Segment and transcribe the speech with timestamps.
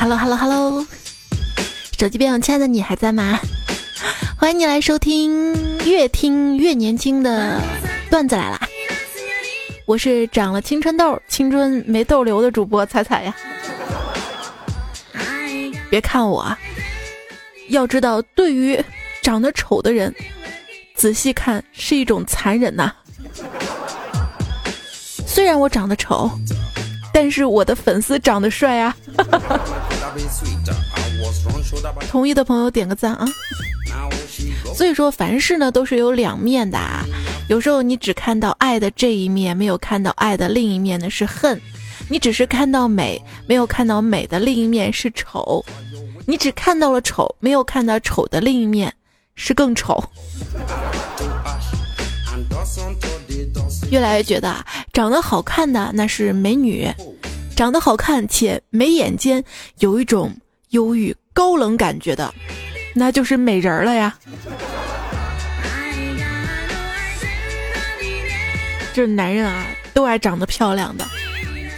[0.00, 0.86] Hello Hello Hello，
[1.98, 3.38] 手机边，亲爱的你还在吗？
[4.38, 7.60] 欢迎你来收听越听越年轻的
[8.10, 8.58] 段子来啦！
[9.84, 13.36] 我是长了青春痘、青春没痘瘤的主播彩彩呀。
[15.90, 16.50] 别看我，
[17.68, 18.82] 要知道，对于
[19.20, 20.14] 长得丑的人，
[20.94, 22.90] 仔细看是一种残忍呐。
[25.26, 26.30] 虽然我长得丑，
[27.12, 28.96] 但是我的粉丝长得帅啊！
[32.08, 33.26] 同意的朋友点个赞啊！
[34.74, 37.04] 所以说，凡事呢都是有两面的啊。
[37.48, 41.58] 有时候你只看到爱的这一面，没有看到爱的另一面呢是恨；
[42.08, 45.64] 你只是看到美，没有看到美的另一面是丑；
[46.26, 48.92] 你只看到了丑，没有看到丑的另一面
[49.34, 50.02] 是更丑。
[53.90, 56.88] 越来越觉得啊，长得好看的那是美女，
[57.60, 59.44] 长得好看且眉眼间
[59.80, 60.34] 有一种
[60.70, 62.32] 忧郁高冷感觉的，
[62.94, 64.18] 那就是美人了呀。
[68.94, 71.04] 这男人啊，都爱长得漂亮的，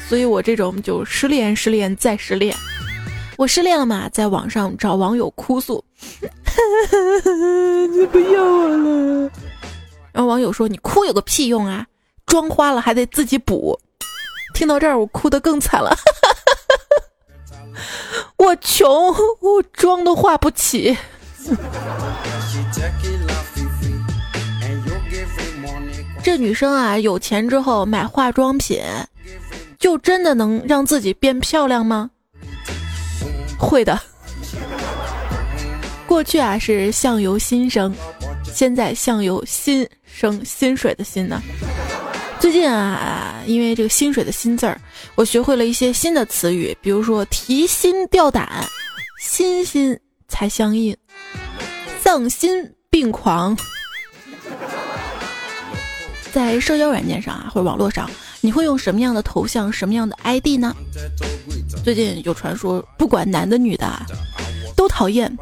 [0.09, 2.55] 所以我这种就失恋、失恋再失恋。
[3.37, 5.85] 我失恋了嘛，在网上找网友哭诉，
[7.91, 9.31] 你 不要我了。
[10.13, 11.85] 然后网友说：“你哭有个屁用啊，
[12.25, 13.77] 妆花了还得自己补。”
[14.53, 15.97] 听到这儿，我哭得更惨了。
[18.39, 18.89] 我穷，
[19.41, 20.97] 我妆都化不起。
[26.23, 28.81] 这女生啊，有钱之后买化妆品，
[29.79, 32.11] 就真的能让自己变漂亮吗？
[33.59, 33.99] 会的。
[36.07, 37.93] 过去啊是相由心生，
[38.45, 41.41] 现在相由心生薪水的心呢。
[42.43, 44.77] 最近啊，因为这个薪水的薪字儿，
[45.15, 48.69] 我学会了一些新的词语，比如说提心吊胆、
[49.21, 50.97] 心心才相印、
[52.03, 53.57] 丧心病狂。
[56.33, 58.11] 在社交软件上啊，或者网络上，
[58.41, 60.75] 你会用什么样的头像、什么样的 ID 呢？
[61.85, 63.89] 最近有传说，不管男的女的，
[64.75, 65.33] 都讨厌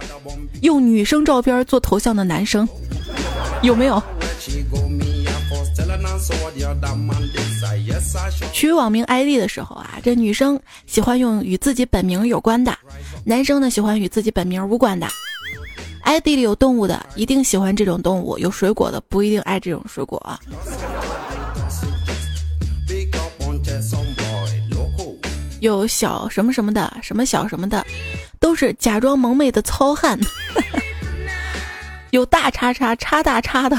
[0.61, 2.69] 用女生照片做头像的男生，
[3.63, 4.03] 有没有？
[8.53, 12.77] 取网名 ID 的时候啊，这女生喜欢用与自己本名有关的，
[13.25, 15.07] 男生呢喜欢与自己本名无关的。
[16.03, 20.41] ID 里有动物的，一定喜欢这种动物；有水果的，不一定爱这种水果啊。
[25.61, 27.87] 有小什么什么的，什么小什么的，
[28.41, 30.19] 都是假装萌妹的糙汉。
[32.11, 33.79] 有大叉叉叉大叉的，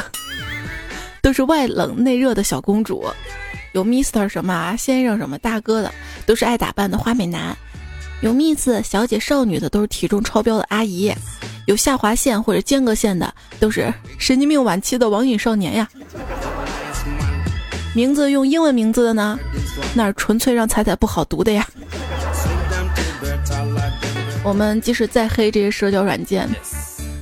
[1.22, 3.06] 都是外冷内热的小公主。
[3.74, 5.92] 有 Mister 什么啊，先生什么大哥的，
[6.26, 7.56] 都是爱打扮的花美男。
[8.22, 11.14] 有 Miss 小姐少女的，都是体重超标的阿姨。
[11.68, 15.88] 有下划线或者间隔线的，都是神经病晚期的网瘾少年呀。
[17.96, 19.40] 名字用英文名字的呢，
[19.94, 21.68] 那纯粹让彩彩不好读的呀。
[24.44, 26.50] 我们即使再黑这些社交软件，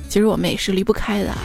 [0.08, 1.38] 其实我们也是离不开的啊。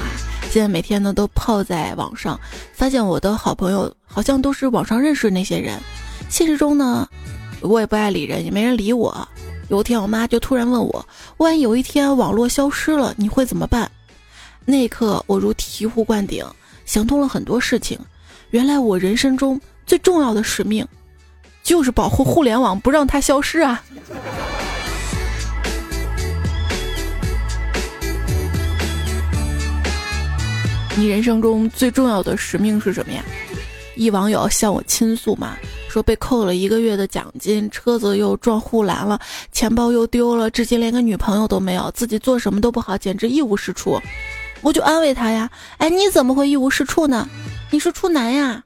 [0.56, 2.40] 现在每天呢都泡在网上，
[2.72, 5.78] 发现我的好朋友好像都是网上认识那些人。
[6.30, 7.06] 现实中呢，
[7.60, 9.28] 我也不爱理人，也没人理我。
[9.68, 11.06] 有一天，我妈就突然问我
[11.40, 13.92] ：“万一有一天网络消失了，你会怎么办？”
[14.64, 16.42] 那一刻，我如醍醐灌顶，
[16.86, 18.00] 想通了很多事情。
[18.52, 20.88] 原来我人生中最重要的使命，
[21.64, 23.84] 就是保护互联网，不让它消失啊！
[30.98, 33.22] 你人生中最重要的使命是什么呀？
[33.96, 35.58] 一网友向我倾诉嘛。
[35.90, 39.20] 说被扣了一个月的奖金，车子又撞护栏了，
[39.52, 43.98] 钱包又丢了，至今连个女朋友都没有，自己做什么都不好，简直一无是处。
[44.62, 47.28] 我就安慰他呀，哎，你怎么会一无是处呢？
[47.72, 48.64] 你是处男呀。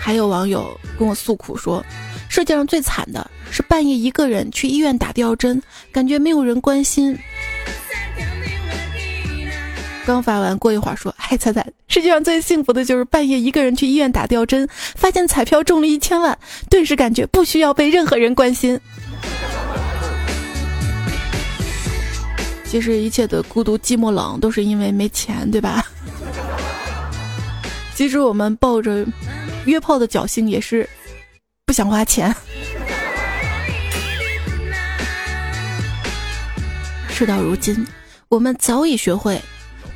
[0.00, 1.84] 还有网友跟我诉苦说，
[2.34, 7.16] 世界上最惨的是半夜一个人去医院打吊针，感觉没有人关心。
[10.04, 16.36] 刚发完，过一会儿说：“嗨，彩彩，世界上最幸福的就是半夜一个人去医院打吊针，发现彩票中了一千万，
[16.68, 18.80] 顿时感觉不需要被任何人关心。
[22.64, 25.86] 其实一切的孤独、寂寞、冷，都是因为没钱，对吧？
[27.94, 29.06] 其实我们抱着
[29.66, 30.88] 约炮的侥幸，也是
[31.74, 32.34] 想花钱。
[37.10, 37.86] 事到如今，
[38.30, 39.38] 我们早已学会。”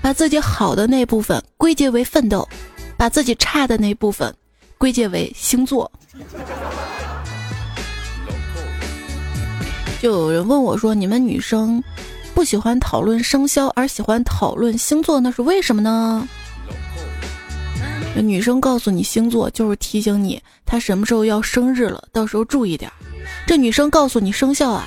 [0.01, 2.49] 把自己好的那部分归结为奋斗，
[2.97, 4.33] 把自己差的那部分
[4.79, 5.91] 归结为星座。
[10.01, 11.83] 就有人问我说：“你们女生
[12.33, 16.27] 不喜欢讨论生肖，而喜欢讨论星座，那是为什么呢？”
[18.21, 22.91] 女生告诉你星座，就是提醒你她什么时候要生日了，到时候注意点。
[23.47, 24.87] 这女生告诉你生肖啊，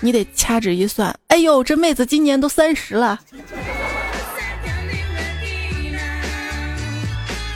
[0.00, 3.20] 你得掐指一算，哎呦，这妹子今年都三十了。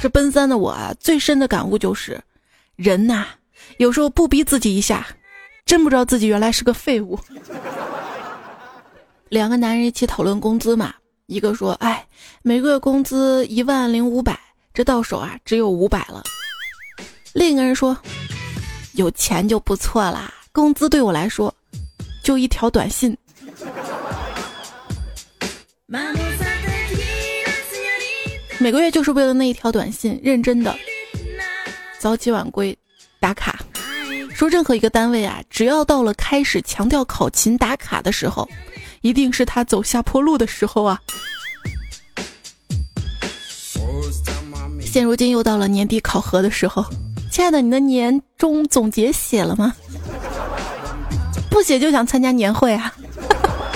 [0.01, 2.21] 这奔三的我啊，最深的感悟就是，
[2.77, 3.27] 人呐，
[3.79, 5.07] 有时候不逼自己一下，
[5.65, 7.19] 真不知道自己原来是个废物。
[9.29, 10.95] 两个男人一起讨论工资嘛，
[11.27, 12.07] 一个说，哎，
[12.43, 14.39] 每个月工资一万零五百。
[14.75, 16.23] 这到手啊，只有五百了。
[17.33, 17.97] 另一个人说
[18.95, 21.55] ：“有钱就不错啦，工资对我来说
[22.23, 23.17] 就一条短信。”
[28.59, 30.75] 每个月就是为了那一条短信，认真的
[31.99, 32.77] 早起晚归
[33.21, 33.59] 打卡。
[34.35, 38.49] 说任何一个单位啊，只要到了开始强调考勤打卡的时候，
[39.03, 41.01] 一定是他走下坡路的时候啊。
[44.93, 46.85] 现如今又到了年底考核的时候，
[47.31, 49.75] 亲爱的，你的年终总结写了吗？
[51.49, 52.93] 不写就想参加年会啊！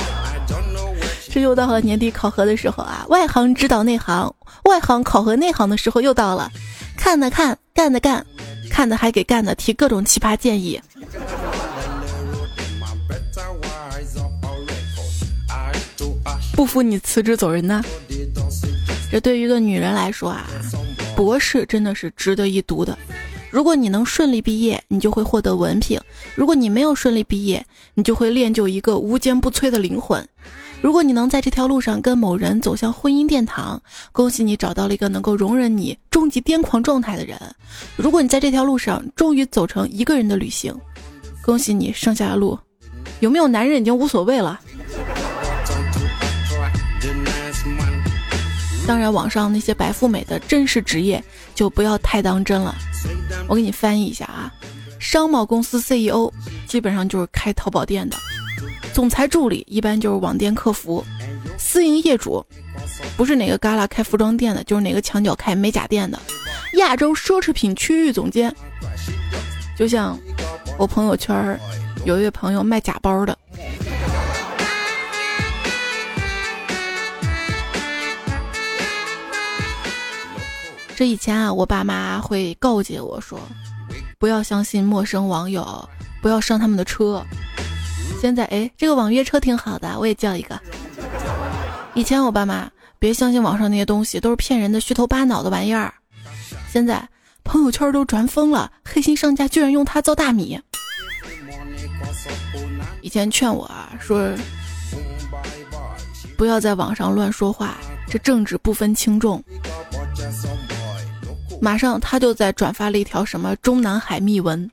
[1.33, 4.31] 这又到了年底考核的时候啊，外行指导内行，
[4.65, 6.53] 外行考核内行的时候又到了，
[6.99, 8.23] 看的看，干的干，
[8.71, 10.79] 看的还给干的提各种奇葩建议。
[16.53, 17.83] 不服你辞职走人呢？
[19.11, 20.47] 这对于一个女人来说啊。
[21.17, 22.97] 博士真的是值得一读的。
[23.51, 25.99] 如果你能顺利毕业，你就会获得文凭；
[26.35, 27.65] 如果你没有顺利毕业，
[27.95, 30.23] 你就会练就一个无坚不摧的灵魂。
[30.83, 33.83] 如果你能在这条路上跟某人走向婚姻殿堂，
[34.13, 37.39] 恭喜你找到了一个能够容忍你终极癫狂状态的人。
[37.97, 40.75] 如果你在这条路上终于走成一个人的旅行，
[41.43, 42.59] 恭喜你剩下的路
[43.21, 44.61] 有没有男人已经无所谓了。
[48.87, 51.23] 当然，网上那些白富美的真实职业
[51.57, 52.73] 就不要太当真了。
[53.49, 54.53] 我给你翻译一下啊，
[55.01, 56.33] 商贸公司 CEO
[56.69, 58.17] 基本上就是开淘宝店的，
[58.93, 61.05] 总裁助理一般就是网店客服，
[61.59, 62.45] 私营业主
[63.17, 66.19] 不是哪个旮旯开服装店的，就是哪个墙角开美甲店的，
[66.79, 68.55] 亚洲奢侈品区域总监。
[69.77, 70.17] 就像
[70.79, 71.59] 我朋友圈
[72.05, 73.37] 有一位朋友卖假包的。
[80.97, 83.39] 这以前啊，我爸妈会告诫我说，
[84.19, 85.87] 不要相信陌生网友，
[86.23, 87.23] 不要上他们的车。
[88.19, 90.59] 现在哎，这个网约车挺好的，我也叫一个。
[91.93, 95.93] 以前我爸妈别相信网上那些东西，都是骗人的、虚头巴脑的玩意儿。
[96.73, 97.07] 现在
[97.45, 100.59] 朋友圈都传疯了，黑心商家居然用它造大米。
[103.03, 104.31] 以前劝我啊，说
[106.39, 107.77] 不要在网上乱说话，
[108.09, 109.45] 这政治不分轻重。
[111.61, 114.71] 马上他就在转发了一条什么中南海秘闻。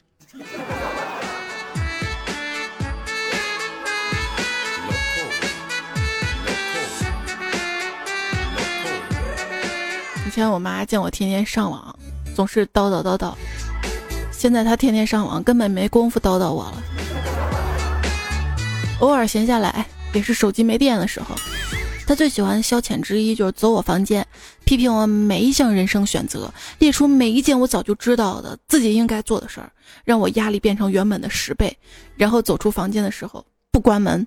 [10.26, 11.96] 以前我妈见我天天上网，
[12.36, 13.34] 总是叨叨叨叨，
[14.32, 16.84] 现在她天天上网，根本没工夫叨叨我了。
[19.00, 21.36] 偶尔闲下来，也是手机没电的时候。
[22.06, 24.28] 他最喜欢的消遣之一就是走我房间，
[24.66, 29.72] 批评我每一项人生选择，列出每一件我早就知道的自己应该做的事儿，
[30.04, 31.78] 让我压力变成原本的十倍。
[32.16, 34.26] 然后走出房间的时候不关门，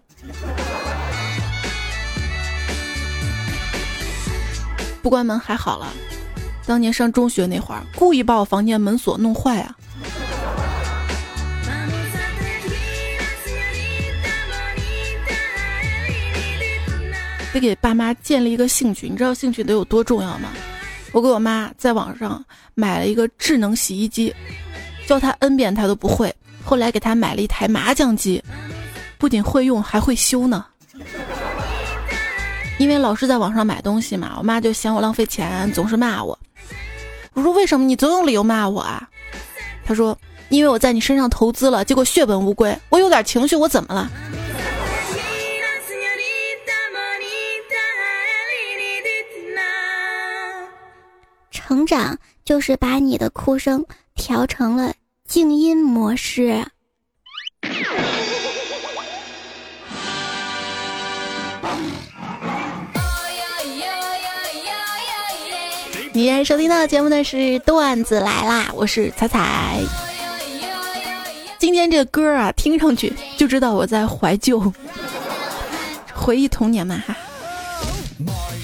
[5.03, 5.93] 不关门还好了，
[6.67, 9.77] 当年上中学那会儿，故意把我房间门锁弄坏啊。
[17.57, 20.51] 得给爸妈建立一个兴趣，你知道兴趣得有多重要吗？
[21.13, 22.45] 我给我妈在网上
[22.75, 24.35] 买了一个智能洗衣机，
[25.07, 26.35] 教她 N 遍她都不会。
[26.63, 28.43] 后来给她买了一台麻将机，
[29.17, 30.67] 不仅会用还会修呢。
[32.79, 36.39] 因为老是在网上买东西嘛，我妈就嫌我浪费钱，总是骂我。
[37.33, 39.09] 我说为什么你总有理由骂我啊？
[39.83, 40.19] 她说
[40.51, 42.77] 因为我在你身上投资了，结果血本无归。
[42.91, 44.11] 我有点情绪，我怎么了？
[51.67, 54.95] 成长就是把你的哭声调成了
[55.27, 56.65] 静音模式。
[66.13, 69.81] 你现在收听到的节目呢是段子来啦，我是彩彩。
[71.59, 74.73] 今天这歌啊，听上去就知道我在怀旧，
[76.15, 77.17] 回忆童年嘛哈。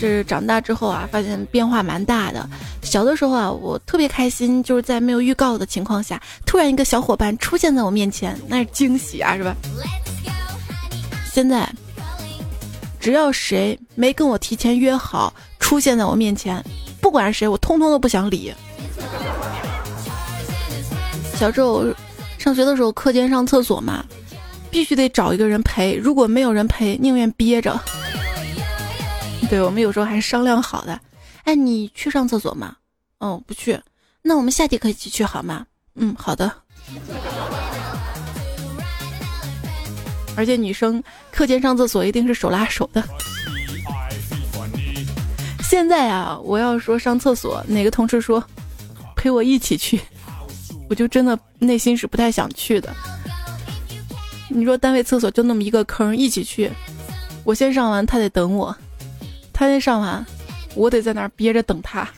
[0.09, 2.49] 是长大之后啊，发现变化蛮大的。
[2.83, 9.55] 小的时候啊，我特别开心，就是在没有预告的情况下，突然一个小伙伴出现在我面前，那是惊喜啊，是吧？
[11.33, 11.69] 现在，
[13.01, 16.63] 只要谁没跟我提前约好出现在我面前，
[17.01, 18.53] 不管是谁，我通通都不想理。
[21.37, 21.87] 小时候
[22.39, 24.05] 上学的时候，课间上厕所嘛，
[24.71, 27.81] 必须得找一个人陪，如果没有人陪，宁愿憋着。
[29.53, 30.99] 对我们有时候还商量好的，
[31.45, 32.75] 哎，你去上厕所吗？
[33.19, 33.79] 哦，不去，
[34.23, 35.67] 那我们下节课一起去好吗？
[35.95, 36.51] 嗯，好的。
[40.39, 43.05] 而且女生课间上厕所一定是手拉手的。
[45.63, 48.43] 现在啊，我要说上厕所，哪个同事说
[49.15, 50.01] 陪我一起去，
[50.89, 52.91] 我就真的内心是不太想去的。
[54.49, 56.73] 你说单位厕所就那么一个坑，一起去，
[57.45, 58.75] 我先上完，他得等我。
[59.53, 60.25] 他先上完，
[60.75, 62.09] 我得在那儿憋着等他。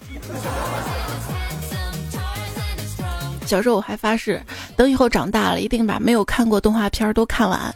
[3.47, 4.43] 小时候我还发誓，
[4.77, 7.75] 等以后长大了，一定把没有看过动画片都看完。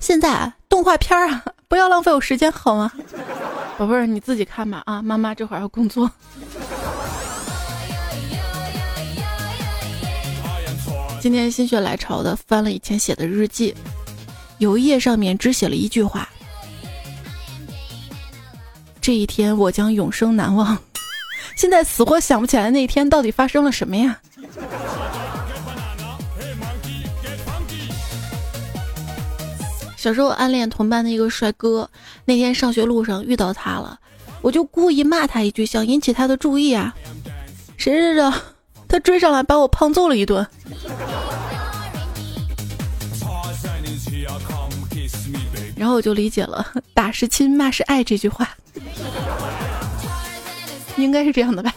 [0.00, 2.90] 现在动画片啊，不要浪费我时间好吗？
[3.76, 6.10] 宝贝儿，你自己看吧啊，妈妈这会儿要工作。
[11.20, 13.74] 今天心血来潮的翻了以前写的日记，
[14.58, 16.28] 有一页上面只写了一句话。
[19.08, 20.76] 这一天我将永生难忘。
[21.56, 24.20] 现在死活想不起来那一天到底发生了什么呀？
[29.96, 31.88] 小时候暗恋同班的一个帅哥，
[32.26, 33.98] 那天上学路上遇到他了，
[34.42, 36.94] 我就故意骂他一句，想引起他的注意啊。
[37.78, 38.30] 谁知道
[38.86, 40.46] 他追上来把我胖揍了一顿。
[45.78, 48.48] 然后我就理解了“打是亲，骂是爱”这句话，
[50.98, 51.72] 应该是这样的吧。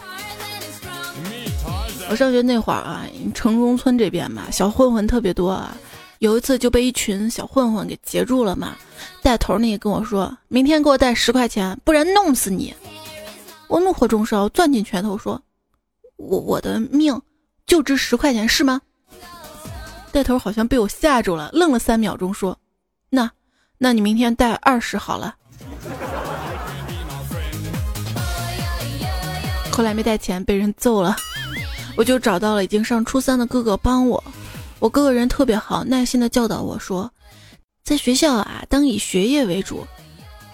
[2.10, 5.76] 我上学那会儿啊，城中村这边嘛，小混混特别多啊。
[6.18, 8.76] 有一次就被一群小混混给截住了嘛，
[9.22, 12.74] 带头那个跟我说：“明天给我带十块钱，不然弄死你。”
[13.68, 15.40] 我怒火中烧，攥紧拳头说
[16.18, 17.20] ：“我我的命
[17.66, 18.80] 就值十块钱是吗？”
[20.12, 22.61] 带头好像被我吓住了，愣了三秒钟说：“那。”
[23.84, 25.34] 那你明天带二十好了。
[29.72, 31.16] 后来没带钱，被人揍了，
[31.96, 34.22] 我就找到了已经上初三的哥哥帮我。
[34.78, 37.10] 我哥哥人特别好，耐心的教导我说，
[37.82, 39.84] 在学校啊，当以学业为主，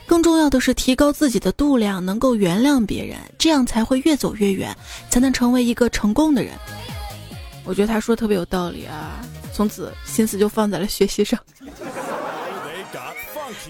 [0.06, 4.75] 更重要的是提高自己的度量，能够原谅别人，这样才会越走越远，
[5.11, 6.54] 才能成为一个成功的人。
[7.64, 9.20] 我觉得他说特别有道理啊，
[9.52, 11.38] 从此心思就放在了学习上。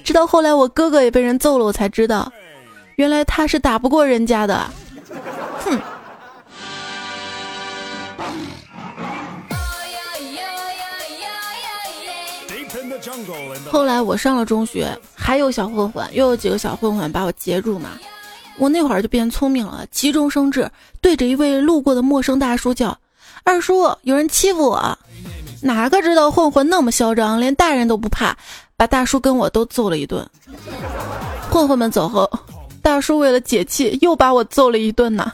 [0.05, 2.31] 直到后来我哥哥也被人揍了，我才知道，
[2.97, 4.71] 原来他是打不过人家的。
[5.65, 5.79] 哼。
[13.71, 17.91] 后来我上了中学，还有小混混，又有几个小混混把我截住嘛。
[18.59, 20.69] 我那会儿就变聪明了，急中生智，
[21.01, 22.99] 对着一位路过的陌生大叔叫
[23.45, 24.99] ：“二叔，有人欺负我。”
[25.63, 28.37] 哪个知道混混那么嚣张，连大人都不怕。
[28.79, 30.25] 把大叔跟我都揍了一顿，
[31.51, 32.31] 混混们走后，
[32.81, 35.33] 大叔为了解气又把我揍了一顿呢。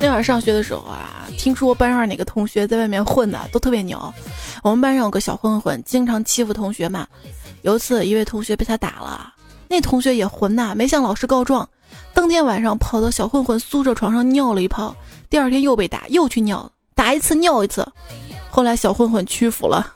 [0.00, 4.00] 那会儿上学的时候啊，听说班上哪个同学在外面混的都特别牛。
[4.62, 7.06] 我们班上有个小混混，经常欺负同学嘛。
[7.60, 9.34] 有一次，一位同学被他打了，
[9.68, 11.68] 那同学也混呐，没向老师告状，
[12.14, 14.96] 当天晚上跑到小混混宿舍床上尿了一泡，
[15.28, 16.72] 第二天又被打，又去尿。
[16.96, 17.86] 打一次尿一次，
[18.50, 19.92] 后来小混混屈服了。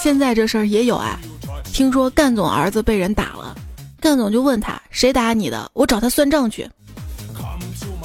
[0.00, 1.18] 现在这事儿也有啊，
[1.64, 3.56] 听说干总儿子被人打了，
[4.00, 6.70] 干总就问他谁打你的，我找他算账去。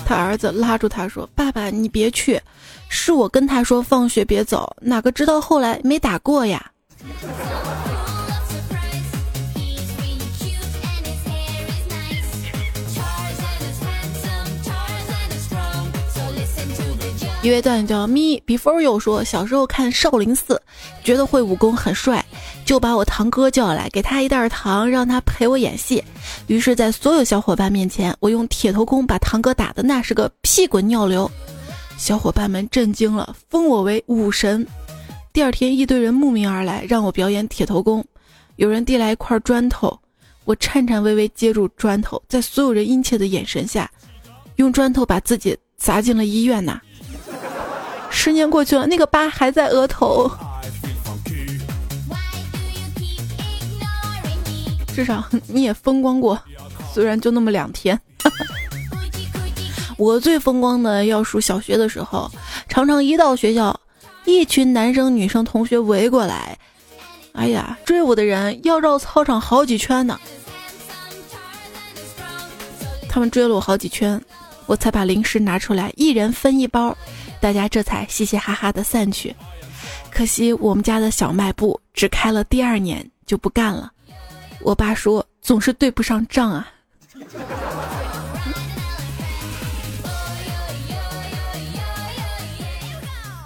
[0.03, 2.41] 他儿子拉住他说：“爸爸，你别去，
[2.89, 6.72] 是我跟他说放学别走，哪个知道后来没打过呀。”
[17.44, 20.62] 一位段友叫 me before you 说，小时候看少林寺，
[21.04, 22.24] 觉得会武功很帅，
[22.64, 26.02] 就把我堂哥叫来，给他一袋糖，让他陪我演戏。
[26.48, 31.30] 于是，在所有小伙伴面前，我用铁头功把堂哥打的那是个屁滚尿流，
[31.98, 34.66] 小伙伴们震惊了，封我为武神。
[35.34, 38.02] 第二天一堆人慕名而来，让我表演铁头功。
[38.56, 40.00] 有人递来一块砖头，
[40.46, 43.92] 我颤颤巍巍接住砖头，在所有人殷切的眼神下，
[44.56, 46.80] 用砖头把自己砸进了医院呐。
[48.13, 50.32] 十年过去了，那个疤还在额头。
[54.96, 56.39] 至少你也风光过，
[56.93, 58.00] 虽然就那么两天。
[59.98, 62.32] 我最风光的要数小学的时候，
[62.70, 63.77] 常常一到学校，
[64.24, 66.58] 一群男生女生同学围过来，
[67.34, 70.17] 哎呀，追我的人要绕操场好几圈呢。
[73.10, 74.20] 他们追了我好几圈，
[74.65, 76.96] 我才把零食拿出来，一人分一包，
[77.39, 79.36] 大家这才嘻嘻哈哈的散去。
[80.10, 83.91] 可惜我们家的小卖部只开了第二年就不干了。
[84.62, 86.67] 我爸说总是对不上账啊。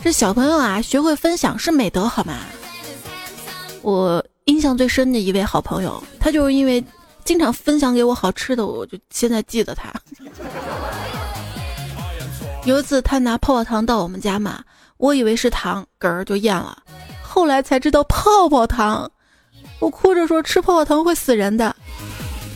[0.03, 2.37] 这小朋友啊，学会分享是美德，好吗？
[3.81, 6.83] 我印象最深的一位好朋友，他就是因为
[7.27, 9.91] 经常分享给我好吃的，我就现在记得他。
[12.63, 14.63] 有一次他拿泡泡糖到我们家嘛，
[14.95, 16.81] 我以为是糖，嗝儿就咽了，
[17.21, 19.11] 后来才知道泡泡糖。
[19.79, 21.75] 我哭着说吃泡泡糖会死人的，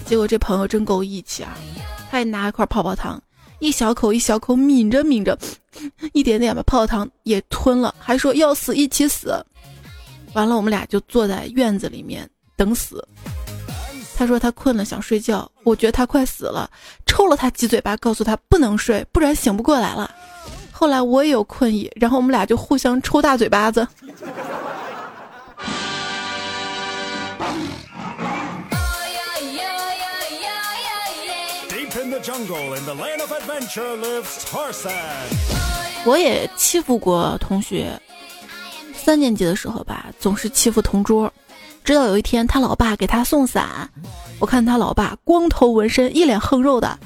[0.05, 1.57] 结果这朋友真够义气啊！
[2.09, 3.21] 他也拿一块泡泡糖，
[3.59, 5.37] 一小口一小口抿着抿着，
[6.13, 9.35] 一点点把泡泡糖也吞了，还说要死一起死。
[10.31, 13.05] 完了，我们俩就坐在院子里面等死。
[14.21, 16.69] 他说他困了想睡觉，我觉得他快死了，
[17.07, 20.13] 抽了他几嘴巴，告诉他不能睡，不然醒不过来了。
[20.71, 23.87] 后来我也有困意，然后我们俩就互相抽大嘴巴子。
[36.05, 37.99] 我也欺负过同学，
[38.93, 41.33] 三年级的时候吧，总是欺负同桌。
[41.83, 43.89] 直到有一天，他老爸给他送伞，
[44.39, 46.97] 我看他老爸光头纹身，一脸横肉的。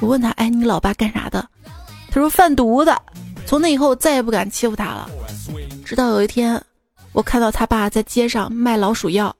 [0.00, 1.46] 我问他：“哎，你老爸干啥的？”
[2.10, 3.00] 他说：“贩毒的。”
[3.46, 5.10] 从那以后，再也不敢欺负他了。
[5.84, 6.62] 直到有一天，
[7.12, 9.34] 我看到他爸在街上卖老鼠药。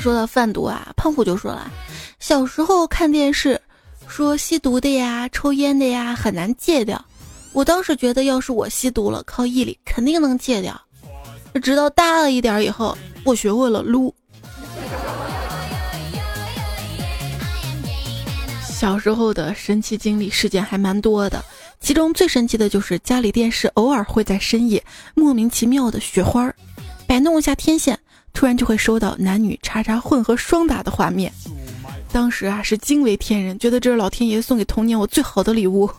[0.00, 1.70] 说到贩毒啊，胖虎就说了，
[2.18, 3.60] 小时候看电视，
[4.08, 7.04] 说吸毒的呀、抽烟的呀很难戒掉。
[7.56, 10.78] 我当时觉得，要是我吸毒了，靠毅力肯定能戒掉。
[11.62, 14.14] 直到大了一点以后，我学会了撸。
[18.62, 21.42] 小时候的神奇经历事件还蛮多的，
[21.80, 26.52] 其中最神奇的就是家里电视偶尔会在深夜莫名其妙的雪花，
[27.06, 27.98] 摆弄一下天线。
[28.34, 31.32] 突然就会收到男女叉叉混合双打的画面，
[32.12, 35.90] 当时啊是惊为天人，觉得这是老天爷送给童年我最好的礼物。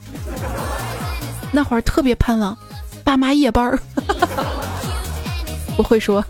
[1.51, 2.57] 那会儿特别盼望
[3.03, 3.79] 爸妈夜班儿，
[5.77, 6.23] 我会说。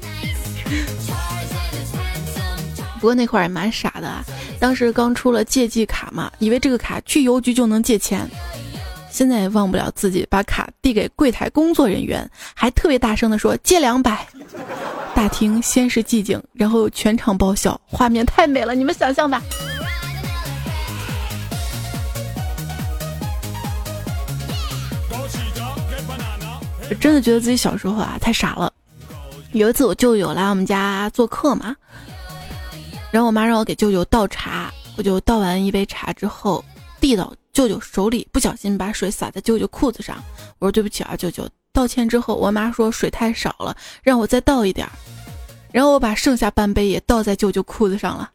[3.00, 4.24] 不过那会儿也蛮傻的啊，
[4.60, 8.28] 当时刚出了借记卡嘛，以为这个卡去邮局就能借钱。
[9.10, 14.28] 现在也忘不了自己把卡递给柜台工作人员，还特别大声的说借两百。
[15.16, 19.42] 大厅先是寂静，然后全场爆笑，画面太美了，你们想象吧。
[26.90, 28.72] 我真的觉得自己小时候啊太傻了。
[29.54, 31.76] 有一次我舅舅来我们家做客嘛，
[33.12, 36.64] 然后我妈让我给舅舅倒茶，我就倒完一杯茶之后
[37.00, 40.22] 递到舅舅手里，不小心把水洒在舅舅裤子上。
[40.60, 41.48] 我说对不起啊，舅舅。
[41.74, 44.92] 道歉之后，我妈说水太少了，让我再倒一点儿。
[45.72, 48.32] 然后我把剩下半杯也倒在舅舅裤子上了。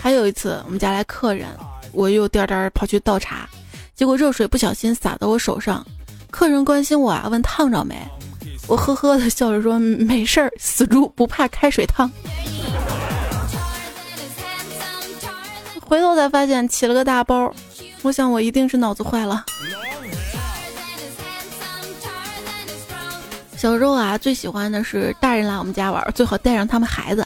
[0.00, 1.46] 还有一次，我们家来客人，
[1.92, 3.48] 我又颠颠跑去倒茶，
[3.94, 5.86] 结果热水不小心洒到我手上。
[6.30, 7.96] 客人关心我啊，问烫着没？
[8.66, 12.10] 我呵呵的笑着说没事儿，死猪不怕开水烫。
[15.80, 17.52] 回头才发现起了个大包。
[18.00, 19.44] 我想我一定是脑子坏了。
[23.56, 27.24] 小时候啊，最喜欢的是大人来我们家玩，最好带上他们孩子。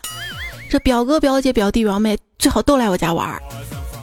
[0.68, 3.40] 这表哥、表姐、表弟、表妹最好都来我家玩。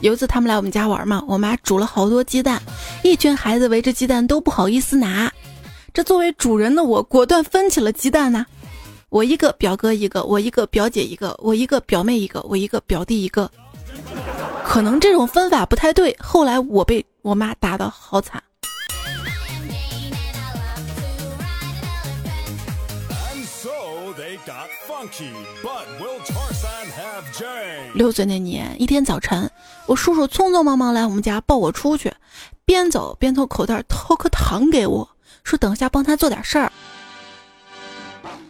[0.04, 2.60] 有一次他们来我们家玩嘛，我妈煮了好多鸡蛋，
[3.02, 5.32] 一群孩子围着鸡蛋都不好意思拿。
[5.94, 8.44] 这作为主人的我，果断分起了鸡蛋呢。
[9.08, 13.50] 我一个，表哥一个，我一个，表姐一个，我一个，表妹一个，我一个，表弟一个。
[14.62, 18.42] 可能这种分法不太对，后来我被我妈打的好惨。
[27.94, 29.50] 六岁那年，一天早晨，
[29.86, 32.12] 我叔叔匆匆忙忙来我们家抱我出去，
[32.64, 35.08] 边走边从口袋掏颗糖给我，
[35.42, 36.72] 说等下帮他做点事儿。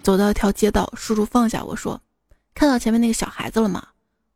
[0.02, 2.00] 走到一条街道，叔叔放下我说
[2.54, 3.82] ：“看到前面那个小孩子了吗？”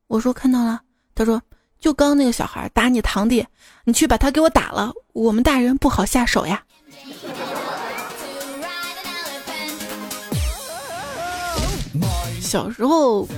[0.08, 0.80] 我说：“看到了。”
[1.14, 1.42] 他说
[1.78, 3.46] ：“就刚那个小孩打你堂弟，
[3.84, 6.62] 你去把他给我打了，我们大人不好下手呀。”
[12.40, 13.28] 小时候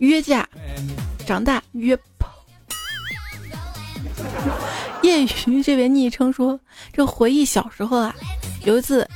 [0.00, 0.48] 约架，
[1.26, 2.28] 长大约炮。
[5.02, 6.58] 业余这位昵称说
[6.92, 8.14] ：“这回忆小时候啊，
[8.64, 9.08] 有一次。”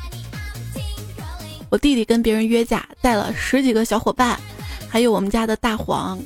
[1.71, 4.39] 我弟弟跟别人约架，带了十几个小伙伴，
[4.89, 6.19] 还有我们家的大黄，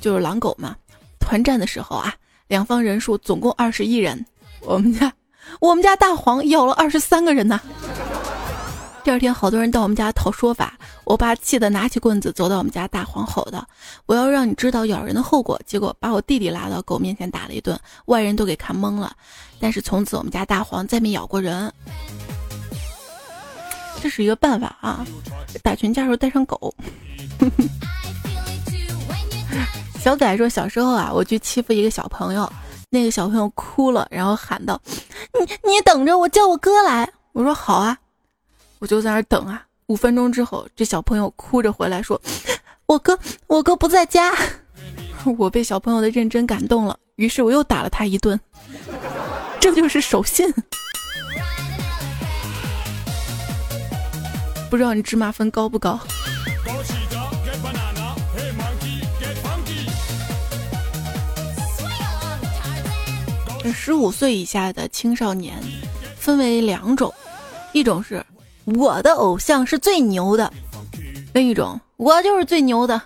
[0.00, 0.74] 就是狼狗嘛。
[1.20, 2.14] 团战的时候啊，
[2.48, 4.24] 两方人数总共二十一人，
[4.60, 5.12] 我们家
[5.60, 7.60] 我们家大黄咬了二十三个人呢。
[9.04, 13.66] 第二天，好多人到我们家讨说法，我爸气得拿起棍子走到我们家大黄吼道
[14.06, 19.12] ：“我要让你知道咬人的后果。”结果把我弟弟拉到狗面前打了一顿，外人都给看懵了。
[19.58, 21.72] 但是从此我们家大黄再没咬过人。
[24.00, 25.04] 这是一个办法啊！
[25.64, 26.72] 打群架时候带上狗。
[30.00, 32.50] 小仔说：“小时候啊，我去欺负一个小朋友，
[32.88, 34.80] 那个小朋友哭了，然后喊道
[35.38, 37.96] ：‘你你等着，我叫我哥来。’我说好啊，
[38.82, 39.64] 我就在那等啊。
[39.86, 42.20] 五分钟之后，这小朋友哭着回来说
[42.86, 43.16] ：‘我哥
[43.46, 44.34] 我哥不在家。’
[45.38, 48.38] 我被小朋友的认真感动了，于是我又打了他一顿。
[49.60, 50.52] 这就是守信。”
[54.68, 56.00] 不知道你芝麻分高不高？
[63.72, 65.62] 十五岁以下的青少年
[66.16, 67.14] 分为两种，
[67.72, 68.24] 一种是
[68.64, 70.52] 我的偶像是最牛的，
[71.32, 73.00] 另一种我就是最牛的。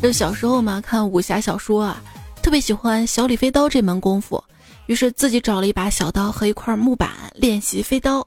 [0.00, 2.02] 这小时候嘛，看武侠小说啊，
[2.42, 4.42] 特别喜欢小李飞刀这门功夫。
[4.86, 8.26] 于是自己找了一把小刀和一块木板练习飞刀。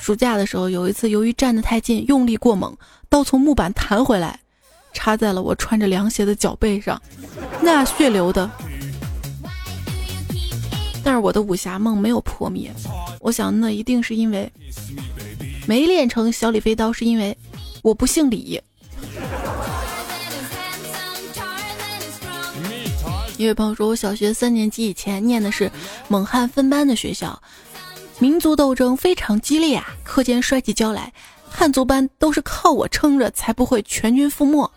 [0.00, 2.76] 暑假的时候，有一次由于站得太近，用力过猛，
[3.08, 4.38] 刀从木板弹回来，
[4.92, 7.00] 插在了我穿着凉鞋的脚背上，
[7.60, 8.50] 那血流的。
[11.04, 12.72] 但是我的武侠梦没有破灭，
[13.20, 14.50] 我想那一定是因为
[15.66, 17.36] 没练成小李飞刀，是因为
[17.82, 18.58] 我不姓李。
[23.36, 25.70] 一位朋友说：“我小学三年级以前念的是
[26.08, 27.42] 蒙汉分班的学校，
[28.18, 31.12] 民族斗争非常激烈啊，课间摔起跤来，
[31.50, 34.70] 汉族班都是靠我撑着，才不会全军覆没。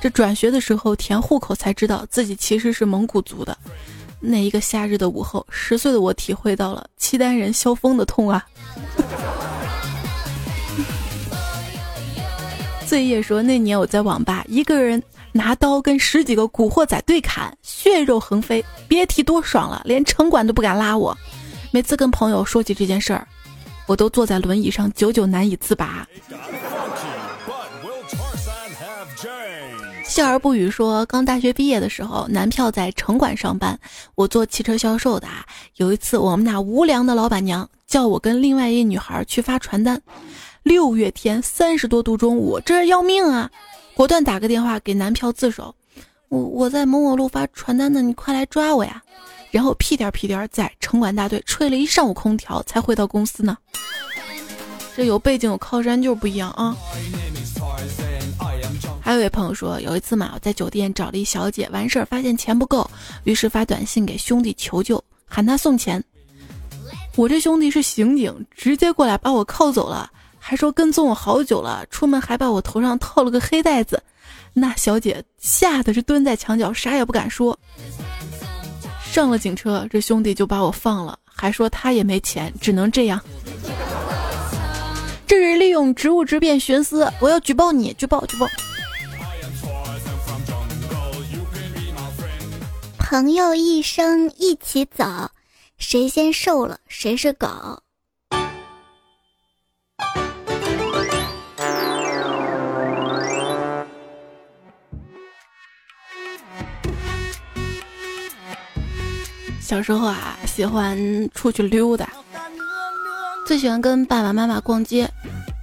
[0.00, 3.56] 这转学的时候填户口才知道自己其实是蒙古族的。
[4.20, 8.44] 那一个夏日的午后，十岁的我体会到了契丹人萧峰的痛啊。
[12.86, 15.02] ”醉夜说：“那年我在网吧，一个人。”
[15.32, 21.14] 拿刀跟十几个古惑仔对砍，血肉横飞，别提多爽了，连城管都不敢拉我。
[21.70, 23.28] 每次跟朋友说起这件事儿，
[23.86, 26.08] 我都坐在轮椅上，久久难以自拔。
[30.16, 33.78] 笑而不语说，刚大学毕业的时候，男票在城管上班，
[34.14, 35.28] 我做汽车销售的。
[35.74, 40.00] 有一次，我们那无良的老板娘叫我跟另外一女孩去发传单。
[40.62, 43.50] 六月天，三十多度中午，这要命啊！
[43.94, 45.74] 果断打个电话给男票自首，
[46.30, 49.02] 我我在某某路发传单呢，你快来抓我呀！
[49.50, 53.58] 然后屁颠屁颠在城管大队吹了一上午空调才回到公司呢。
[54.96, 56.74] 这有背景有靠山就是不一样啊！
[59.06, 62.90] 还有一位朋友说，有一次嘛，我在酒店找了一小姐，完事儿发现钱不够，
[63.22, 66.02] 于是发短信给兄弟求救，喊他送钱。
[67.14, 70.10] 我这兄弟是刑警，直接过来把我铐走了。
[70.40, 74.02] 还说跟踪我好久了，出门还把我头上套了个黑袋子，
[74.52, 77.56] 那小姐吓得是蹲在墙角，啥也不敢说。
[79.12, 83.20] 上了警车，这兄弟就把我放了，还说他也没钱，只能这样。
[85.28, 88.48] 这是利用职务之便徇私，我要举报你，举报举报。
[93.08, 95.30] 朋友一生一起走，
[95.78, 97.46] 谁先瘦了谁是狗。
[109.60, 110.98] 小时候啊，喜欢
[111.32, 112.10] 出去溜达，
[113.46, 115.08] 最喜欢跟爸爸妈妈逛街，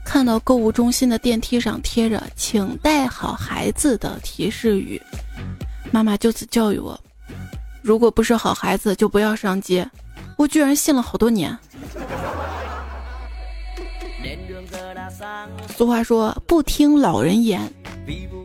[0.05, 5.01] 看到购物中心的电梯上贴着“请带好孩子”的提示语，
[5.91, 6.97] 妈妈就此教育我：
[7.83, 9.87] 如果不是好孩子，就不要上街。
[10.37, 11.55] 我居然信了好多年。
[15.75, 17.61] 俗话说，不听老人言，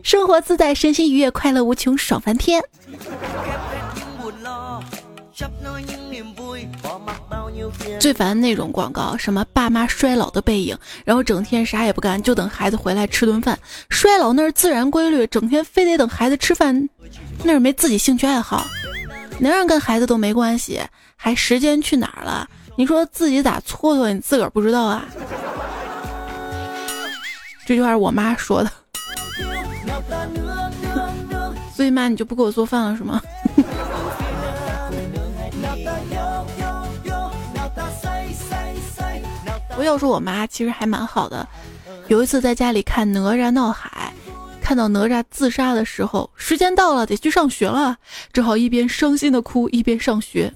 [0.02, 2.60] 生活自在，身心愉悦，快乐无穷，爽翻天。
[8.00, 13.56] 最烦那种广告，什么爸妈衰老的背影，然后整天啥也不干，就等孩子回来吃顿饭。
[13.88, 16.88] 衰老那是自然规律，整天非得等孩子吃饭，
[17.44, 18.66] 那是没自己兴趣爱好。
[19.40, 20.80] 能让跟孩子都没关系，
[21.16, 22.48] 还时间去哪儿了？
[22.76, 24.12] 你说自己咋蹉跎？
[24.12, 25.04] 你自个儿不知道啊？
[27.66, 28.70] 这句话是我妈说的，
[31.74, 33.20] 所以妈你就不给我做饭了是吗？
[39.76, 41.46] 我要说我妈其实还蛮好的。
[42.08, 44.12] 有一次在家里看《哪吒闹海》，
[44.68, 47.96] 看到哪吒自杀的时候，时间到了得去上学了，
[48.34, 50.52] 只好一边伤心的哭一边上学。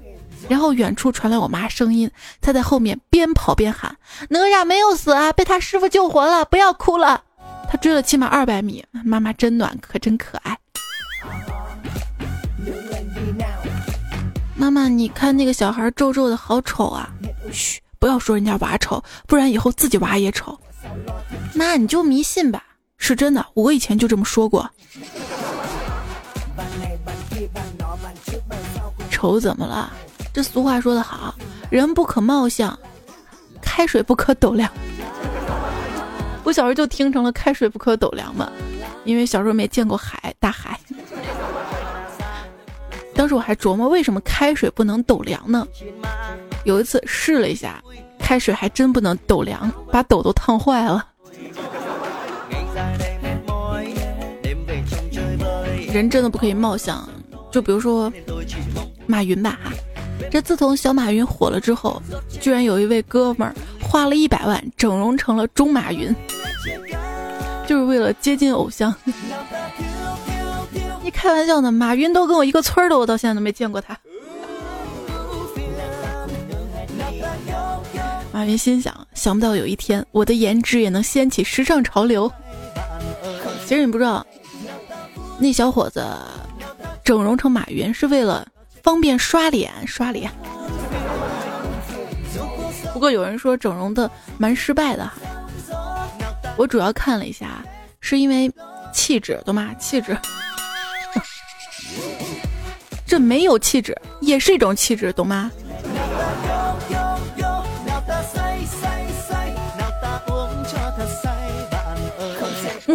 [0.50, 3.96] 然后远处传来我妈声音，她在后面边跑边喊
[4.28, 7.24] ：“哪吒没有死啊，被他师傅救活了，不要哭了。
[7.72, 10.58] ”他追了起码二百米，妈妈真暖，可真可爱。
[14.54, 17.08] 妈妈，你看那个小孩皱皱的好丑啊！
[17.50, 17.80] 嘘。
[17.98, 20.60] 不要说人家娃丑，不然以后自己娃也丑。
[21.54, 22.62] 妈，你就迷信吧，
[23.02, 23.44] 是真的。
[23.54, 24.70] 我以前就这么说过。
[29.10, 29.92] 丑怎么了？
[30.32, 31.34] 这俗话说得好，
[31.68, 32.78] 人不可貌相，
[33.60, 34.70] 开水不可斗量。
[36.44, 38.50] 我小时候就听成了开水不可斗量嘛，
[39.04, 40.78] 因为小时候没见过海，大海。
[43.14, 45.66] 当时我还琢磨，为什么开水不能斗量呢？
[46.64, 47.82] 有一次试了一下，
[48.18, 51.04] 开水还真不能斗凉，把斗都烫坏了。
[55.92, 57.06] 人真的不可以貌相，
[57.50, 58.10] 就比如说
[59.06, 59.58] 马云吧，
[60.30, 62.02] 这自从小马云火了之后，
[62.40, 66.14] 居然有一位哥们儿花了一百万整容成了中马云，
[67.66, 68.94] 就是为了接近偶像。
[71.04, 71.70] 你开玩笑呢？
[71.70, 73.98] 马云都跟我一个村的，我到现在都没见过他。
[78.32, 82.32] 马云心想：想不到有一天，我的颜值也能掀起时尚潮流。
[83.66, 84.26] 其实你不知道，
[85.42, 86.06] 那小伙子
[87.02, 88.46] 整容成马云是为了
[88.80, 90.30] 方便刷脸，刷脸。
[92.92, 95.10] 不过有人说整容的蛮失败的，
[96.56, 97.60] 我主要看了一下，
[98.00, 98.48] 是因为
[98.92, 99.74] 气质，懂吗？
[99.80, 100.16] 气质，
[103.04, 105.50] 这没有气质也是一种气质，懂吗？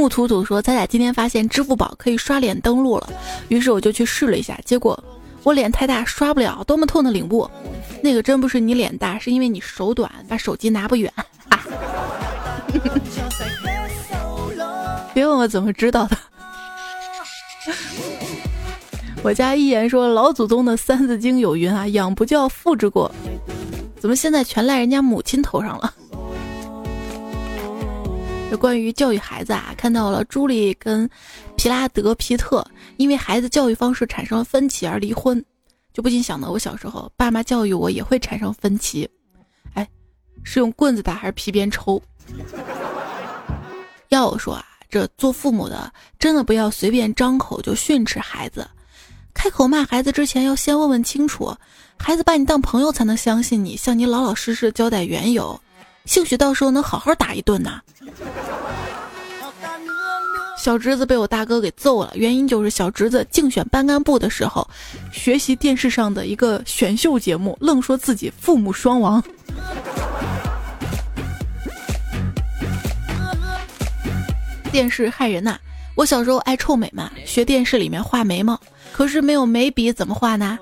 [0.07, 3.09] 木土土说：“咱俩今天发现支付宝可以刷脸登录了，
[3.49, 4.97] 于是我就去试了一下，结果
[5.43, 7.45] 我脸太大刷不了，多么痛的领悟！
[8.01, 11.11] 那个真不是你脸大，是因为你手短，把手机拿不远。
[15.13, 16.17] 别问我怎么知道的。
[19.21, 23.13] 我家一言说老祖宗的《三字经》有云啊，养不教，父之过。
[23.99, 25.93] 怎么现在全赖人家母亲头上了？”
[28.49, 31.09] 这关于教育孩子啊，看到了朱莉跟
[31.57, 35.43] 皮拉德皮特因为孩子教育方式产生了分歧而离婚，
[35.93, 39.07] 就不禁想到我小时候爸妈教育我也会产生分歧，
[39.73, 39.85] 哎，
[40.43, 42.01] 是用棍子打还是皮鞭抽？
[44.07, 48.65] 要我说啊，这做父母的真的不要随便张口就训斥孩子，
[49.33, 51.53] 开口骂孩子之前要先问问清楚，
[51.97, 55.59] 孩子把你当朋友才能相信你，向你老老实实交代缘由。
[56.07, 57.79] 兴许到时候能好好打一顿呢。
[60.57, 64.67] 小侄子被我大哥给揍了，原因就是小侄子竞选班干部的时候，
[65.11, 69.23] 学习电视上的一个选秀节目，愣说自己父母双亡。
[74.71, 75.57] 电视害人呐！
[75.95, 78.59] 我小时候爱臭美嘛，学电视里面画眉毛，
[78.91, 80.57] 可是没有眉笔怎么画呢？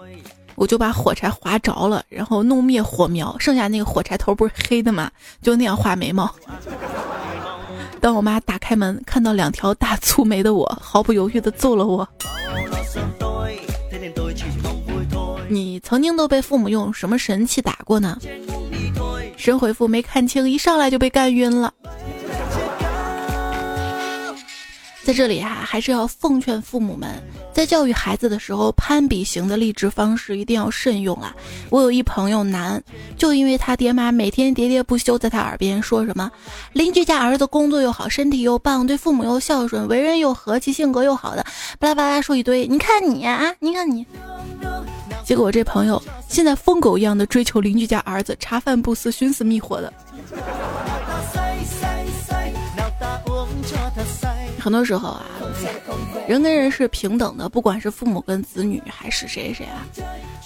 [0.55, 5.11] 我就把火柴划着了，然后弄灭火苗，剩下那个火柴头不是黑的吗？
[5.41, 6.33] 就那样画眉毛。
[7.99, 12.07] 当我妈打开门看到两条大粗眉的我，毫不犹豫的揍了我。
[15.47, 18.17] 你曾经都被父母用什么神器打过呢？
[19.37, 21.73] 神回复没看清，一上来就被干晕了。
[25.05, 27.07] 在这里哈，还是要奉劝父母们，
[27.53, 31.31] 在教育孩子的时候，攀比型的励志方式一定要慎用啊！
[31.69, 32.83] 我有一朋友男，
[33.15, 36.31] 就因为他爹妈每天喋喋不休在他耳边说什么
[36.73, 41.45] 邻居家儿子工作又好，身体又棒，对父母又孝顺，为人又和气，性格又好的，
[41.77, 42.65] 巴拉巴拉说一堆。
[42.65, 44.03] 你看你啊，你看你。
[45.23, 49.93] 结果我这朋友现在疯狗一样的追求邻居家儿子，茶饭不思，寻死觅活的。
[54.65, 55.27] 很多时候啊，
[56.27, 59.85] 人跟人是平等的，不管是父母跟子女还是谁谁啊，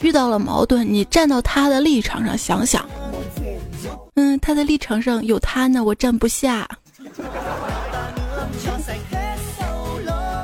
[0.01, 2.85] 遇到了矛盾，你站到他的立场上想想，
[4.15, 6.67] 嗯，他的立场上有他呢，我站不下。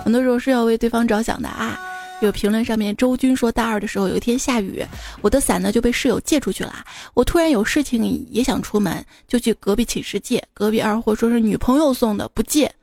[0.06, 1.78] 很多时候是要为对方着想的啊。
[2.22, 4.82] 有评论上面，周军说大二的时候有一天下雨，
[5.20, 6.74] 我的伞呢就被室友借出去了。
[7.14, 10.42] 我突然有事情也想出门，就去隔壁寝室借。
[10.54, 12.74] 隔壁二货说是女朋友送的，不借。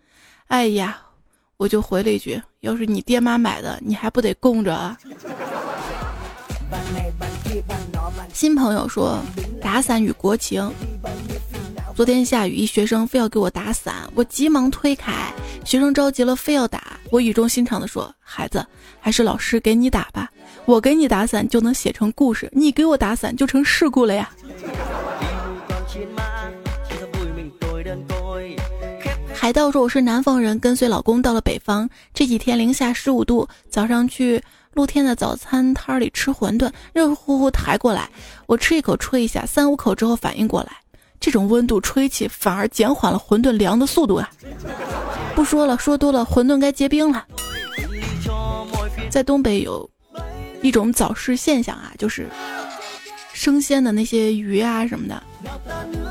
[0.52, 1.00] 哎呀，
[1.56, 4.98] 我就回了一句：要是你爹妈买的，你还不得供着啊？
[8.34, 9.18] 新朋友说
[9.62, 10.70] 打伞与国情。
[11.96, 15.32] 昨天下雨，一学生非要给我打伞，我急忙推开。
[15.64, 16.98] 学生着急了，非要打。
[17.10, 18.62] 我语重心长地说：“孩子，
[19.00, 20.30] 还是老师给你打吧。
[20.66, 24.30] 我给你打伞就能写成故事，你给我打伞就成事故了呀。”
[29.42, 31.90] 海盗说：“我是南方人，跟随老公到了北方。
[32.14, 34.40] 这几天零下十五度，早上去
[34.74, 38.09] 露天的早餐摊里吃馄饨，热乎乎抬过来，
[38.46, 40.70] 我吃一口吹一下，三五口之后反应过来。”
[41.18, 44.31] 这种温度吹起，反而减缓了馄饨凉的速度啊！
[45.35, 47.26] 不说了，说多了，馄饨该结冰了。
[49.11, 49.90] 在东北有
[50.61, 52.28] 一种早市现象啊，就是
[53.33, 55.20] 生鲜的那些鱼啊什么的，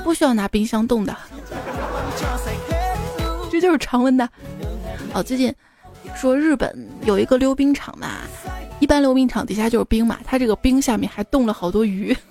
[0.04, 1.16] 不需要拿冰箱冻的，
[3.62, 4.28] 就是常温的。
[5.14, 5.54] 哦，最近
[6.16, 8.22] 说日本有一个溜冰场嘛，
[8.80, 12.16] 一般溜冰场底下就是冰嘛，它这个冰下面还冻了好多鱼。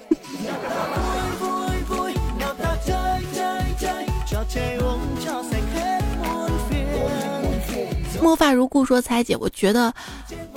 [8.22, 9.92] 墨发如故说：“彩姐，我觉得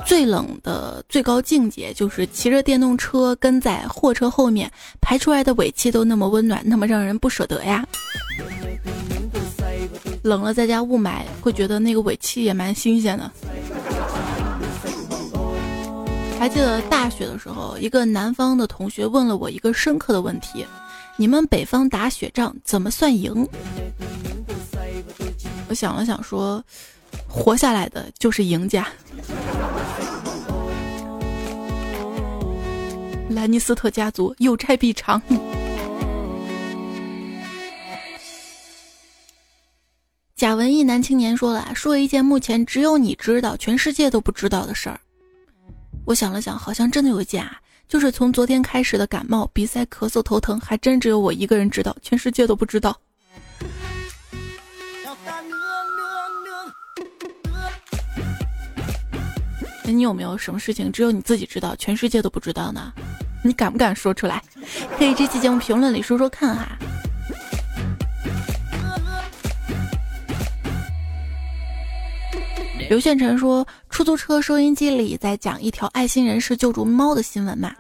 [0.06, 7.86] 最冷的最高境界就是骑着电动车跟在货车后面，排出来的尾气都那么温暖，那么让人不舍得呀。
[10.24, 13.32] 冷了在家雾霾，会觉得那个尾气也蛮新鲜的。
[16.40, 20.66] 还记得大学的时候，一个南方的同学问了我一个深刻的问题：
[21.18, 23.48] 你们北方打雪仗怎么算赢？
[25.70, 26.64] 我想了想说。”
[27.28, 28.88] 活下来的就是赢家。
[33.30, 35.22] 兰尼斯特家族有债必偿。
[40.36, 45.00] 假文艺男青年说了：“说一件目前只有你知道，全世界都不知道的事儿。”
[46.06, 47.56] 我想了想，好像真的有一件啊，
[47.88, 52.98] 就是从昨天开始的感冒、鼻塞、咳嗽、头疼，还真只有我一个人知道，全世界都不知道。
[59.86, 62.92] 那你有没有什么事情只有你自己知道，全世界都不知道呢？
[63.44, 64.44] 你敢不敢说出来？
[64.98, 66.76] 可以这期节目评论里说说看哈。
[72.94, 77.74] 刘宪臣说，出租车收音机里在讲一条爱心人士救助猫的新闻嘛？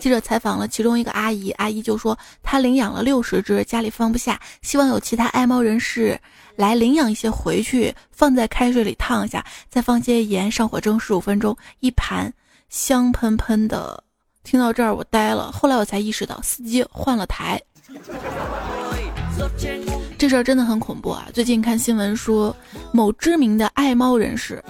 [0.00, 6.18] 记者采访了其中一个阿姨，阿姨就说她领养了六十只，家里放不下，希望有其他爱猫人士。
[6.56, 12.32] 来领养一些回去，放在开水里烫一下，再放些盐，上火蒸十五分钟，一盘
[12.70, 14.02] 香喷喷的。
[14.42, 17.60] 听到这儿我呆了，后来我才意识到司机换了台。
[20.18, 21.28] 这事儿真的很恐怖啊！
[21.32, 22.54] 最近看新闻说，
[22.92, 24.62] 某知名的爱猫人士，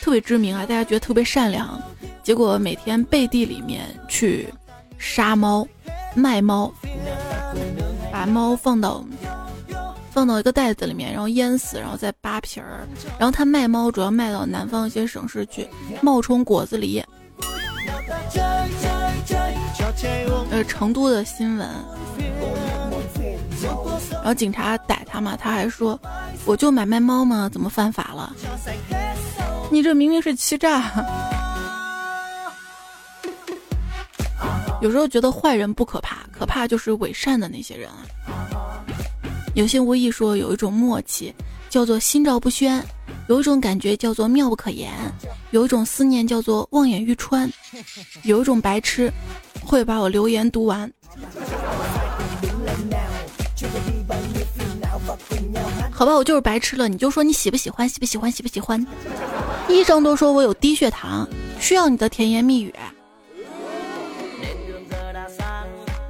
[0.00, 1.80] 特别知名啊，大家觉得特别善良，
[2.22, 4.48] 结果每天背地里面去
[4.98, 5.66] 杀猫、
[6.14, 6.72] 卖猫，
[8.10, 9.04] 把猫放到。
[10.10, 12.88] 放到一个袋子里面，然后淹死，然后再扒皮儿。
[13.18, 15.68] 然后他卖猫，主要卖到南方一些省市去，
[16.00, 17.04] 冒充果子狸。
[20.50, 21.68] 呃，成都的新闻。
[24.10, 25.98] 然后警察逮他嘛，他还说
[26.44, 28.34] ：“我就买卖猫嘛，怎么犯法了？
[29.70, 30.92] 你这明明是欺诈。”
[34.82, 38.04] 有时候觉得坏人不可怕，可怕就是伪善的那些人啊。
[39.54, 41.34] 有心无意说有一种默契
[41.70, 42.84] 叫做心照不宣，
[43.28, 44.92] 有一种感觉叫做妙不可言，
[45.50, 47.50] 有一种思念叫做望眼欲穿，
[48.22, 49.10] 有一种白痴
[49.66, 50.90] 会把我留言读完。
[55.90, 58.86] 好吧，我就是白痴了，你就说你喜不喜欢，喜不喜欢，喜不喜欢？
[59.68, 62.72] 医生都说我有低血糖，需要你的甜言蜜语，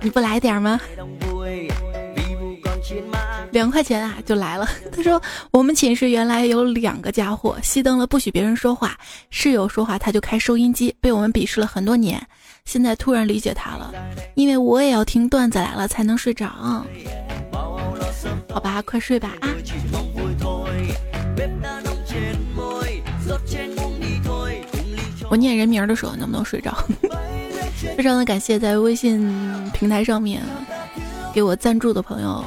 [0.00, 0.80] 你不来点吗？
[3.56, 4.68] 两块钱啊，就来了。
[4.94, 8.94] 他说：“我们寝室原来有两个家伙，熄灯了不许别人说话，
[9.30, 12.20] 室友说话他就开收音机，被我们鄙视了很多年。
[12.66, 13.94] 现在突然理解他了，
[14.34, 16.46] 因为我也要听段子来了才能睡着。
[18.50, 19.48] 好吧，快睡吧啊！
[25.30, 26.76] 我念人名的时候能不能睡着？
[27.96, 29.26] 非常的感谢在微信
[29.72, 30.42] 平台上面
[31.32, 32.44] 给我赞助的朋友，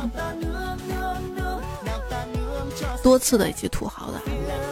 [3.02, 4.22] 多次的以及土豪的。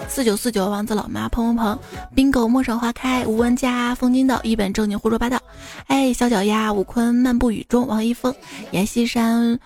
[0.09, 1.77] 四九四九王子老妈砰砰砰
[2.15, 5.41] ，bingo 陌上花开吴文佳风金道一本正经胡说八道，
[5.87, 8.33] 哎小脚丫吴坤漫步雨中王一峰。
[8.71, 9.59] 阎锡山。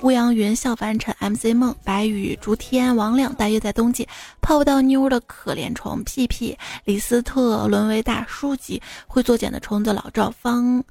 [0.00, 4.08] 乌阳云笑凡尘，MC 梦白羽竹天王亮，大约在冬季。
[4.40, 6.58] 泡不到妞的可怜虫，屁屁。
[6.84, 10.82] 李斯特沦为大叔级，会作茧的虫子老赵方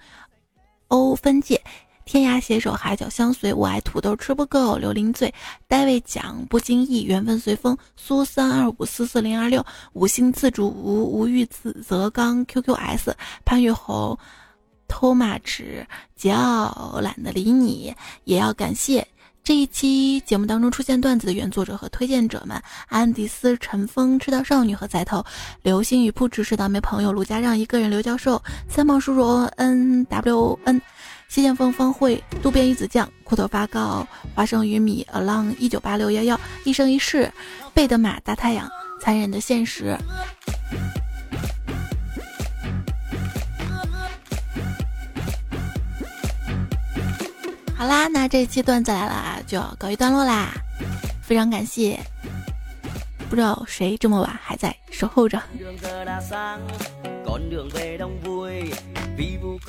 [0.88, 1.62] 欧分界，
[2.06, 5.34] 天涯携手海角相随，我爱土豆吃不够，刘林醉。
[5.68, 7.78] 戴维讲不经意，缘分随风。
[7.96, 12.46] 苏三二五四四零二六五星自主无无欲自则刚。
[12.46, 13.14] QQS
[13.46, 14.18] 潘玉红。
[14.94, 15.88] 偷马池
[16.20, 17.96] 桀骜懒得理你，
[18.26, 19.08] 也要感谢。
[19.42, 25.24] 这一期节目当中出现段子的原作者和推荐者们：安迪斯、陈峰、赤道少女和仔头、
[25.64, 30.82] 流星雨、不只是倒霉朋友、陆家让一个人、刘教授、三毛叔叔、N W N、
[31.32, 34.06] 谢剑锋、方慧、渡边一子酱、裤头发糕、
[34.36, 37.32] 花生玉米、Along 一九八六幺幺、一生一世、
[37.74, 38.70] 贝德玛、大太阳、
[39.00, 39.98] 残忍的现实。
[47.78, 50.52] 好啦，那这一期段子来了啊就要告一段落啦，
[51.24, 51.98] 非常感谢，
[53.30, 55.42] 不知道谁这么晚还在守候着，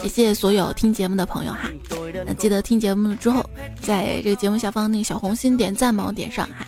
[0.02, 1.70] 谢谢所有听节目的朋友哈，
[2.26, 3.44] 那记得听节目之后，
[3.80, 6.66] 在这个节目下方那个小红心点赞帮我点上哈，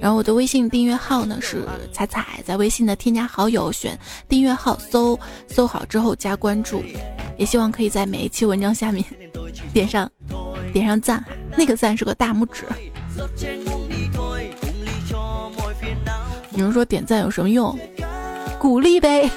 [0.00, 3.98] 然后我的微信订阅号呢是彩彩，在微信的添加好友选
[4.28, 6.82] 订阅号搜搜好之后加关注，
[7.36, 9.04] 也希望可以在每一期文章下面
[9.72, 10.10] 点上。
[10.70, 11.24] 点上赞，
[11.56, 12.64] 那个赞是个大拇指。
[16.52, 17.76] 有人说点赞有什么用？
[18.58, 19.30] 鼓励呗。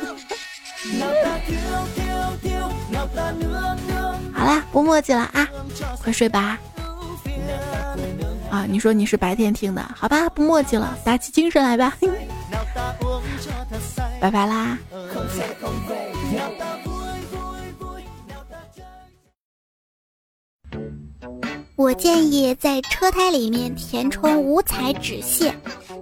[4.33, 5.47] 好啦，不墨迹了啊，
[6.01, 6.57] 快睡吧。
[8.49, 11.95] 啊，你说你是白天听的，好吧，不墨迹了，打起精神来吧。
[14.19, 14.77] 拜拜啦。
[21.75, 25.55] 我建议在车胎里面填充五彩纸屑，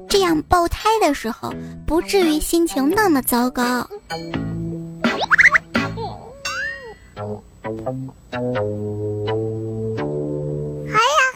[0.09, 1.53] 这样爆胎的时候
[1.87, 3.87] 不至于心情那么糟糕。
[7.19, 7.27] 还要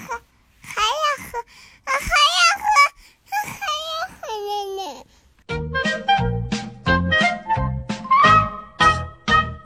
[0.07, 0.15] 喝，
[0.63, 1.35] 还要喝，
[1.83, 2.71] 啊，还要喝，
[3.35, 3.51] 还
[3.89, 4.81] 要喝呢呢。